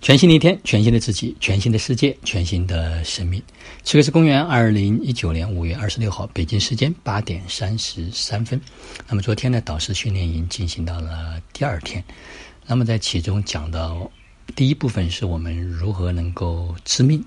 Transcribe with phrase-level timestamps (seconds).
[0.00, 3.42] 全新的一天，全新的自己，全新的世界，全新的生命。
[3.82, 8.58] 此刻是公元二零一九年五月二十六号，北京时间八点三十三分。
[9.06, 12.02] 那么昨天呢，导师训练营进行到了第二天。
[12.66, 14.10] 那么在其中讲到
[14.56, 17.22] 第一部分是我们如何能够知命，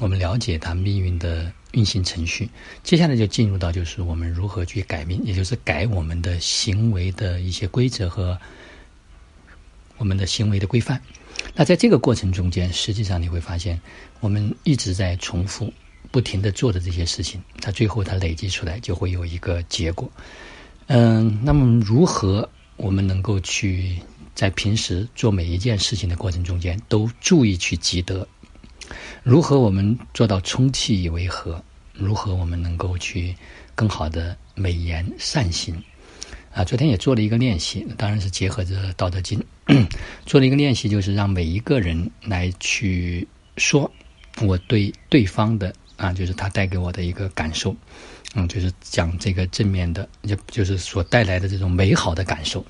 [0.00, 2.48] 我们了解它命运的运行程序。
[2.82, 8.38] 接下来就进入到就是我们如何去改命，也就是改我们的行为的一些规则和
[9.98, 10.98] 我们的行为的规范。
[11.54, 13.80] 那在这个过程中间，实际上你会发现，
[14.20, 15.72] 我们一直在重复、
[16.10, 20.10] 不停的做的这些事情，它最后它累积出来就会有一个结果。
[20.86, 23.98] 嗯，那么如何我们能够去
[24.34, 28.26] 在平时做每一件事情的过程中间都注意去积德？
[29.22, 31.62] 如何我们做到充气以为和？
[31.92, 33.34] 如何我们能够去
[33.76, 35.80] 更好的美言善行？
[36.54, 39.44] 啊，昨天也做了一个练习，当然是结合着《道德经》
[40.24, 43.90] 做了一个练习，就是让每一个人来去说
[44.40, 47.74] 我对对方的啊，就是他带给我的一个感受，
[48.36, 52.64] 嗯，就是讲这个正面的，就就是所带来的这种美好的感受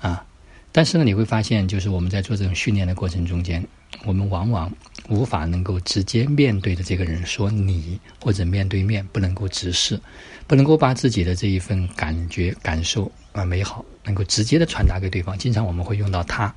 [0.00, 0.24] 啊。
[0.70, 3.66] 但是呢，你会发现，就是我们在做这种训练的过程中间，
[4.04, 4.70] 我们往往
[5.08, 9.98] 无法能够直接面对着这个人说你，或者面对面不能够直视。
[10.46, 15.36] 不能够把自己的这一份感觉、感受啊美好，能够直接的传达给对方。
[15.36, 16.54] 经常我们会用到他，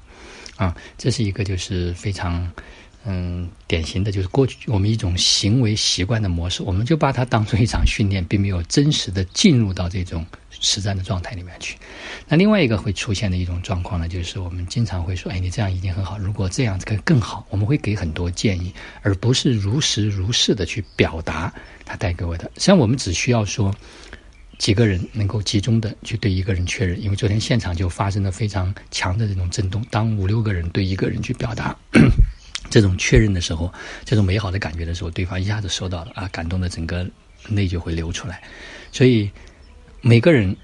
[0.55, 2.49] 啊，这是一个就是非常
[3.03, 10.25] 嗯典型的就是过去我们一种行为习惯的模式，我们就把它当做一场训练，并没有真实的进入到这种。
[10.61, 11.75] 实战的状态里面去，
[12.27, 21.51] 那另外一个会出现的一种状况呢，就是我们经常会说：“哎，你这样已经很好，如果这样可以更好。”我们会给很多建议，而不是如实如是的去表达
[21.83, 22.43] 他带给我的。
[22.53, 23.73] 实际上，我们只需要说
[24.59, 29.83] 几个人能够集中的去对一个人确认，因为昨天现场就发生了非常强的这种震动。
[29.89, 31.75] 当五六个人对一个人去表达
[32.69, 33.73] 这种确认的时候，
[34.05, 37.03] 这种美好的感觉的时候，对方一下子收到了啊，感动的整个
[37.49, 38.43] 泪就会流出来。
[38.91, 39.27] 所以。
[40.01, 40.55] 每个人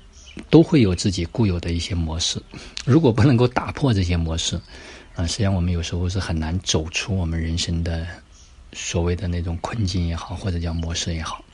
[0.49, 2.41] 都会有自己固有的一些模式，
[2.85, 4.59] 如果不能够打破这些模式，
[5.15, 8.07] 啊，实际上我们有时候是很难走出我们人生的
[8.73, 11.45] 所谓的那种困境也好，或者叫模式也好。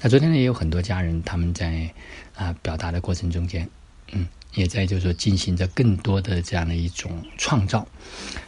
[0.00, 1.88] 那昨天呢，也有很多家人他们在
[2.34, 3.68] 啊表达的过程中间，
[4.10, 7.86] 嗯，也在就是说进行着更多的这样的一种创造。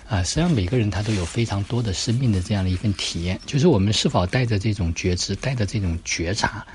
[0.08, 6.66] 啊，实际上每个人他都有非常多的生命的这样的一份体验，就是我们是否带着这种觉知，带着这种觉察，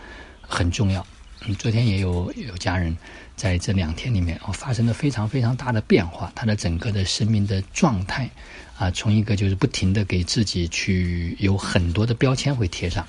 [0.41, 1.05] 很重要。
[1.45, 2.97] 嗯，昨天也有有家人
[3.35, 8.29] 在这两天里面哦，发生了非常非常大的变化，他的整个的生命的状态
[8.77, 13.07] 啊，从一个就是不停的给自己去有很多的标签会贴上，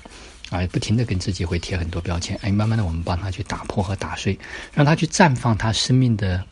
[0.51, 4.37] 啊，不停的跟自己会贴很多标签，哎，慢慢的我们帮他去打破和打碎，
[4.73, 6.45] 让他去绽放他生命的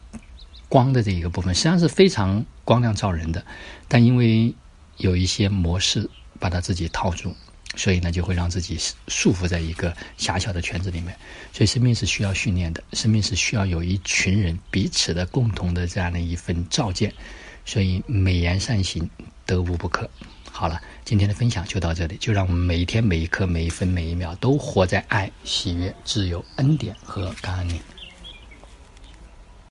[0.68, 3.46] 光的这一个部分，实际上是非常光亮照人的，
[3.88, 4.54] 但因为
[4.98, 7.36] 有一些模式把他自己套住。
[7.78, 8.78] 所以呢，就会让自己
[9.08, 11.16] 束缚在一个狭小的圈子里面。
[11.54, 17.14] 所以，生命是需要训练的，生命是需要有一群人彼此的共同的这样的一份照见。
[17.64, 19.10] 所以，美言善行，
[19.46, 20.10] 得无不可。
[20.52, 27.80] 好了，今天的分享就到这里，就让我们每一天、每一刻、每一分、每一秒都活在爱、喜悦、自由、恩典和感恩里。